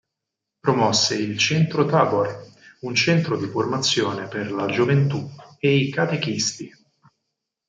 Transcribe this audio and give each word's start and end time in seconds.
Promosse 0.59 1.13
il 1.13 1.37
Centro 1.37 1.85
Tabor, 1.85 2.49
un 2.79 2.95
centro 2.95 3.37
di 3.37 3.45
formazione 3.45 4.27
per 4.27 4.51
la 4.51 4.65
gioventù 4.65 5.29
e 5.59 5.75
i 5.75 5.91
catechisti. 5.91 6.73